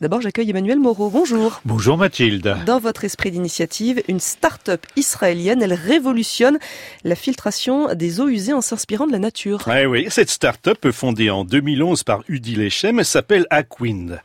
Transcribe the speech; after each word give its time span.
D'abord, 0.00 0.20
j'accueille 0.20 0.50
Emmanuel 0.50 0.78
Moreau. 0.78 1.10
Bonjour. 1.10 1.60
Bonjour 1.64 1.98
Mathilde. 1.98 2.56
Dans 2.66 2.78
votre 2.78 3.02
esprit 3.02 3.32
d'initiative, 3.32 4.00
une 4.06 4.20
start-up 4.20 4.86
israélienne, 4.94 5.60
elle 5.60 5.72
révolutionne 5.72 6.60
la 7.02 7.16
filtration 7.16 7.92
des 7.96 8.20
eaux 8.20 8.28
usées 8.28 8.52
en 8.52 8.60
s'inspirant 8.60 9.08
de 9.08 9.12
la 9.12 9.18
nature. 9.18 9.64
Oui, 9.66 9.86
oui, 9.86 10.06
cette 10.08 10.30
start-up 10.30 10.92
fondée 10.92 11.30
en 11.30 11.42
2011 11.42 12.04
par 12.04 12.22
Udi 12.28 12.54
Lechem 12.54 13.02
s'appelle 13.02 13.44
Aquind. 13.50 14.20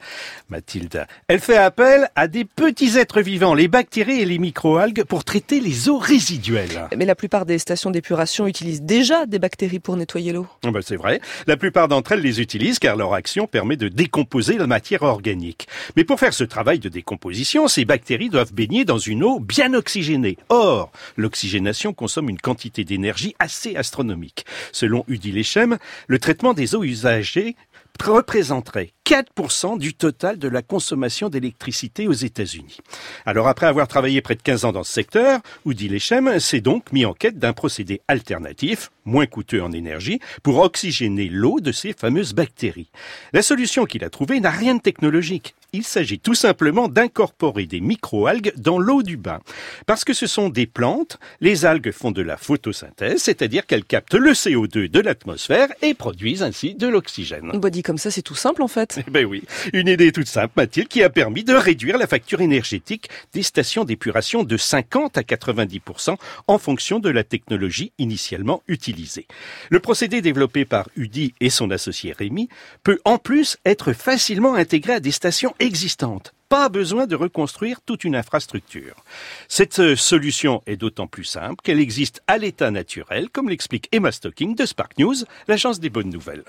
Mathilde, 0.50 1.08
elle 1.28 1.40
fait 1.40 1.58
appel 1.58 2.08
à 2.16 2.28
des 2.28 2.46
petits 2.46 3.00
êtres 3.00 3.22
vivants, 3.22 3.56
les 3.56 3.68
bactéries 3.68 4.22
et 4.22 4.26
les 4.26 4.38
microalgues, 4.38 5.04
pour 5.06 5.24
traiter 5.24 5.60
les 5.60 5.90
eaux 5.90 5.98
résiduelles. 5.98 6.88
Mais 6.96 7.06
la 7.06 7.16
plupart 7.16 7.48
des 7.48 7.58
stations 7.58 7.90
d'épuration 7.90 8.46
utilisent 8.46 8.84
déjà 8.84 9.26
des 9.26 9.40
bactéries 9.40 9.80
pour 9.80 9.98
nettoyer 9.98 10.34
l'eau. 10.34 10.46
Ah 10.64 10.70
ben, 10.70 10.84
c'est 10.84 10.98
vrai. 10.98 11.20
La 11.48 11.58
plupart 11.58 11.88
d'entre 11.88 12.12
elles 12.12 12.22
les 12.22 12.42
utilisent 12.42 12.78
car 12.78 12.96
leur 12.96 13.16
action 13.16 13.48
permet 13.48 13.76
de 13.76 13.88
décomposer 13.88 14.60
la 14.60 14.68
matière 14.68 15.02
organique. 15.02 15.63
Mais 15.96 16.04
pour 16.04 16.20
faire 16.20 16.34
ce 16.34 16.44
travail 16.44 16.80
de 16.80 16.90
décomposition, 16.90 17.68
ces 17.68 17.86
bactéries 17.86 18.30
doivent 18.30 18.54
baigner 18.54 18.86
dans 18.86 18.98
une 18.98 19.24
eau 19.24 19.40
bien 19.40 19.74
oxygénée. 19.74 20.38
Or, 20.50 20.92
l'oxygénation 21.18 21.94
consomme 21.94 22.30
une 22.30 22.40
quantité 22.40 22.84
d'énergie 22.84 23.36
assez 23.40 23.76
astronomique. 23.76 24.46
Selon 24.72 25.06
Udi 25.08 25.32
Lechem, 25.32 25.78
le 26.08 26.20
traitement 26.20 26.54
des 26.54 26.76
eaux 26.76 26.84
usagées 26.84 27.56
représenterait 28.04 28.92
4% 29.06 29.78
du 29.78 29.94
total 29.94 30.38
de 30.40 30.48
la 30.48 30.62
consommation 30.62 31.28
d'électricité 31.28 32.08
aux 32.08 32.14
États-Unis. 32.14 32.78
Alors 33.26 33.48
après 33.48 33.66
avoir 33.66 33.88
travaillé 33.88 34.22
près 34.22 34.36
de 34.36 34.42
15 34.42 34.66
ans 34.66 34.72
dans 34.72 34.84
ce 34.84 34.94
secteur, 34.94 35.42
Udi 35.66 35.90
Lechem 35.90 36.40
s'est 36.40 36.62
donc 36.62 36.92
mis 36.94 37.06
en 37.06 37.14
quête 37.14 37.38
d'un 37.38 37.54
procédé 37.54 38.02
alternatif, 38.08 38.92
moins 39.06 39.26
coûteux 39.26 39.62
en 39.62 39.74
énergie, 39.74 40.20
pour 40.42 40.60
oxygéner 40.60 41.28
l'eau 41.28 41.60
de 41.60 41.74
ces 41.74 41.92
fameuses 41.94 42.34
bactéries. 42.34 42.90
La 43.34 43.42
solution 43.42 43.86
qu'il 43.86 44.06
a 44.06 44.10
trouvée 44.10 44.40
n'a 44.40 44.52
rien 44.52 44.76
de 44.76 44.82
technologique. 44.82 45.54
Il 45.74 45.84
s'agit 45.84 46.20
tout 46.20 46.36
simplement 46.36 46.88
d'incorporer 46.88 47.66
des 47.66 47.82
microalgues 47.82 48.54
dans 48.58 48.78
l'eau 48.78 49.02
du 49.02 49.18
bain. 49.18 49.40
Parce 49.88 50.06
que 50.06 50.14
ce 50.14 50.28
sont 50.28 50.50
des 50.50 50.68
plantes, 50.68 51.18
les 51.42 51.66
algues 51.66 51.92
font 51.92 52.12
de 52.12 52.22
la 52.22 52.38
photosynthèse, 52.38 53.24
c'est-à-dire 53.24 53.66
qu'elles 53.66 53.84
captent 53.84 54.14
le 54.14 54.32
CO2 54.32 54.88
de 54.88 55.00
l'atmosphère 55.00 55.70
et 55.82 55.96
produisent 55.96 56.44
ainsi 56.44 56.76
de 56.76 56.88
l'oxygène. 56.88 57.52
Bah 57.56 57.72
dit 57.72 57.82
comme 57.82 57.98
ça, 57.98 58.12
c'est 58.12 58.22
tout 58.22 58.36
simple 58.36 58.62
en 58.62 58.68
fait. 58.68 58.93
Eh 59.08 59.12
ben 59.12 59.26
oui, 59.26 59.44
une 59.74 59.88
idée 59.88 60.12
toute 60.12 60.28
simple, 60.28 60.54
Mathilde, 60.56 60.88
qui 60.88 61.04
a 61.04 61.10
permis 61.10 61.44
de 61.44 61.54
réduire 61.54 61.98
la 61.98 62.08
facture 62.08 62.42
énergétique 62.42 63.10
des 63.34 63.44
stations 63.44 63.84
d'épuration 63.86 64.44
de 64.44 64.58
50 64.58 65.18
à 65.18 65.22
90% 65.22 66.16
en 66.48 66.58
fonction 66.58 67.00
de 67.00 67.10
la 67.10 67.24
technologie 67.24 67.92
initialement 67.98 68.64
utilisée. 68.68 69.28
Le 69.70 69.80
procédé 69.80 70.22
développé 70.22 70.66
par 70.66 70.90
UDI 70.96 71.34
et 71.40 71.50
son 71.50 71.72
associé 71.72 72.14
Rémi 72.14 72.50
peut 72.84 73.00
en 73.06 73.18
plus 73.18 73.58
être 73.66 73.94
facilement 73.94 74.56
intégré 74.56 74.94
à 74.94 75.00
des 75.00 75.12
stations 75.12 75.54
existantes 75.60 76.34
pas 76.50 76.70
besoin 76.70 77.08
de 77.08 77.16
reconstruire 77.16 77.82
toute 77.82 78.04
une 78.04 78.16
infrastructure. 78.16 79.04
Cette 79.48 79.96
solution 79.96 80.62
est 80.68 80.78
d'autant 80.78 81.08
plus 81.08 81.24
simple 81.24 81.56
qu'elle 81.64 81.80
existe 81.80 82.22
à 82.28 82.38
l'état 82.38 82.70
naturel, 82.70 83.32
comme 83.32 83.50
l'explique 83.50 83.90
Emma 83.92 84.12
Stocking 84.12 84.54
de 84.54 84.68
Spark 84.68 85.00
News, 85.00 85.16
l'agence 85.48 85.80
des 85.80 85.90
bonnes 85.90 86.12
nouvelles. 86.12 86.44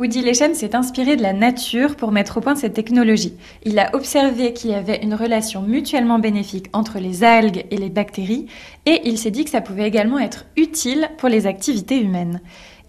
Woody 0.00 0.22
Lechem 0.22 0.54
s'est 0.54 0.74
inspiré 0.74 1.14
de 1.14 1.20
la 1.20 1.34
nature 1.34 1.94
pour 1.94 2.10
mettre 2.10 2.38
au 2.38 2.40
point 2.40 2.54
cette 2.54 2.72
technologie. 2.72 3.34
Il 3.64 3.78
a 3.78 3.94
observé 3.94 4.54
qu'il 4.54 4.70
y 4.70 4.74
avait 4.74 5.02
une 5.02 5.12
relation 5.12 5.60
mutuellement 5.60 6.18
bénéfique 6.18 6.68
entre 6.72 6.98
les 6.98 7.22
algues 7.22 7.66
et 7.70 7.76
les 7.76 7.90
bactéries 7.90 8.46
et 8.86 9.02
il 9.04 9.18
s'est 9.18 9.30
dit 9.30 9.44
que 9.44 9.50
ça 9.50 9.60
pouvait 9.60 9.86
également 9.86 10.18
être 10.18 10.46
utile 10.56 11.10
pour 11.18 11.28
les 11.28 11.46
activités 11.46 12.00
humaines. 12.00 12.40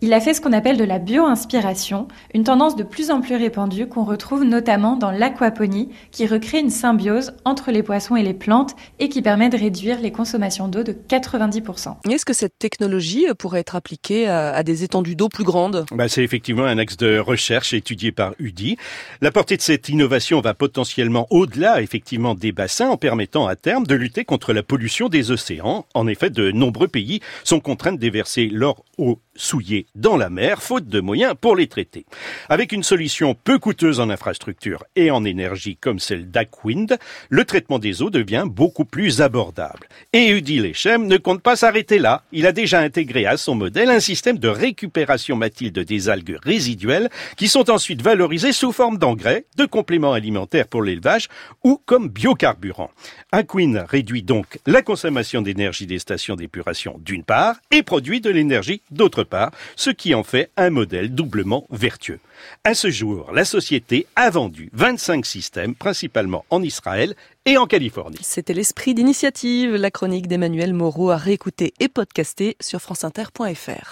Il 0.03 0.13
a 0.13 0.19
fait 0.19 0.33
ce 0.33 0.41
qu'on 0.41 0.51
appelle 0.51 0.77
de 0.77 0.83
la 0.83 0.97
bio-inspiration, 0.97 2.07
une 2.33 2.43
tendance 2.43 2.75
de 2.75 2.81
plus 2.81 3.11
en 3.11 3.21
plus 3.21 3.35
répandue 3.35 3.85
qu'on 3.85 4.03
retrouve 4.03 4.43
notamment 4.43 4.95
dans 4.95 5.11
l'aquaponie, 5.11 5.89
qui 6.09 6.25
recrée 6.25 6.57
une 6.57 6.71
symbiose 6.71 7.33
entre 7.45 7.69
les 7.69 7.83
poissons 7.83 8.15
et 8.15 8.23
les 8.23 8.33
plantes 8.33 8.75
et 8.97 9.09
qui 9.09 9.21
permet 9.21 9.49
de 9.49 9.57
réduire 9.57 10.01
les 10.01 10.11
consommations 10.11 10.67
d'eau 10.67 10.81
de 10.81 10.91
90%. 10.91 11.97
Est-ce 12.09 12.25
que 12.25 12.33
cette 12.33 12.57
technologie 12.57 13.27
pourrait 13.37 13.59
être 13.59 13.75
appliquée 13.75 14.27
à, 14.27 14.63
des 14.63 14.83
étendues 14.83 15.15
d'eau 15.15 15.29
plus 15.29 15.43
grandes? 15.43 15.85
Bah, 15.91 16.07
C'est 16.07 16.23
effectivement 16.23 16.65
un 16.65 16.79
axe 16.79 16.97
de 16.97 17.19
recherche 17.19 17.75
étudié 17.75 18.11
par 18.11 18.33
UDI. 18.39 18.77
La 19.21 19.29
portée 19.29 19.55
de 19.55 19.61
cette 19.61 19.87
innovation 19.87 20.41
va 20.41 20.55
potentiellement 20.55 21.27
au-delà 21.29 21.79
effectivement 21.79 22.33
des 22.33 22.51
bassins 22.51 22.89
en 22.89 22.97
permettant 22.97 23.45
à 23.45 23.55
terme 23.55 23.85
de 23.85 23.93
lutter 23.93 24.25
contre 24.25 24.51
la 24.51 24.63
pollution 24.63 25.09
des 25.09 25.29
océans. 25.29 25.85
En 25.93 26.07
effet, 26.07 26.31
de 26.31 26.49
nombreux 26.49 26.87
pays 26.87 27.19
sont 27.43 27.59
contraints 27.59 27.93
de 27.93 27.99
déverser 27.99 28.47
leur 28.47 28.81
eau 28.97 29.19
souillée 29.41 29.85
dans 29.95 30.17
la 30.17 30.29
mer, 30.29 30.61
faute 30.61 30.87
de 30.87 30.99
moyens 30.99 31.33
pour 31.39 31.55
les 31.55 31.67
traiter. 31.67 32.05
Avec 32.49 32.71
une 32.71 32.83
solution 32.83 33.35
peu 33.35 33.59
coûteuse 33.59 33.99
en 33.99 34.09
infrastructure 34.09 34.83
et 34.95 35.11
en 35.11 35.25
énergie 35.25 35.77
comme 35.77 35.99
celle 35.99 36.29
d'Aquawind, 36.29 36.97
le 37.29 37.45
traitement 37.45 37.79
des 37.79 38.01
eaux 38.01 38.09
devient 38.09 38.45
beaucoup 38.47 38.85
plus 38.85 39.21
abordable. 39.21 39.87
Et 40.13 40.29
Udi 40.29 40.59
Lechem 40.59 41.07
ne 41.07 41.17
compte 41.17 41.41
pas 41.41 41.55
s'arrêter 41.55 41.99
là. 41.99 42.23
Il 42.31 42.45
a 42.45 42.51
déjà 42.51 42.79
intégré 42.79 43.25
à 43.25 43.37
son 43.37 43.55
modèle 43.55 43.89
un 43.89 43.99
système 43.99 44.37
de 44.37 44.47
récupération 44.47 45.35
mathilde 45.35 45.79
des 45.79 46.09
algues 46.09 46.37
résiduelles 46.43 47.09
qui 47.37 47.47
sont 47.47 47.69
ensuite 47.69 48.01
valorisées 48.01 48.53
sous 48.53 48.71
forme 48.71 48.97
d'engrais, 48.97 49.45
de 49.57 49.65
compléments 49.65 50.13
alimentaires 50.13 50.67
pour 50.67 50.83
l'élevage 50.83 51.27
ou 51.63 51.81
comme 51.85 52.09
biocarburant. 52.09 52.91
Aquin 53.31 53.85
réduit 53.87 54.23
donc 54.23 54.59
la 54.65 54.81
consommation 54.81 55.41
d'énergie 55.41 55.87
des 55.87 55.99
stations 55.99 56.35
d'épuration 56.35 56.99
d'une 56.99 57.23
part 57.23 57.55
et 57.71 57.83
produit 57.83 58.21
de 58.21 58.29
l'énergie 58.29 58.81
d'autre 58.91 59.23
part, 59.23 59.30
ce 59.75 59.89
qui 59.89 60.13
en 60.13 60.23
fait 60.23 60.49
un 60.57 60.69
modèle 60.69 61.13
doublement 61.13 61.65
vertueux. 61.69 62.19
À 62.63 62.73
ce 62.73 62.89
jour, 62.89 63.31
la 63.33 63.45
société 63.45 64.07
a 64.15 64.29
vendu 64.29 64.69
25 64.73 65.25
systèmes, 65.25 65.75
principalement 65.75 66.45
en 66.49 66.61
Israël 66.61 67.15
et 67.45 67.57
en 67.57 67.67
Californie. 67.67 68.17
C'était 68.21 68.53
l'esprit 68.53 68.93
d'initiative, 68.93 69.75
la 69.75 69.91
chronique 69.91 70.27
d'Emmanuel 70.27 70.73
Moreau 70.73 71.09
à 71.09 71.17
réécouter 71.17 71.73
et 71.79 71.87
podcaster 71.87 72.55
sur 72.59 72.81
franceinter.fr. 72.81 73.89